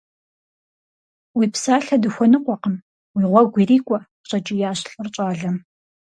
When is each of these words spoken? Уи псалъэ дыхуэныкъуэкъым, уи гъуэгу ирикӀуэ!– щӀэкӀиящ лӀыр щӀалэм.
Уи 1.37 1.45
псалъэ 1.53 1.95
дыхуэныкъуэкъым, 2.01 2.75
уи 3.15 3.25
гъуэгу 3.31 3.59
ирикӀуэ!– 3.61 3.99
щӀэкӀиящ 4.27 4.79
лӀыр 4.91 5.07
щӀалэм. 5.13 5.57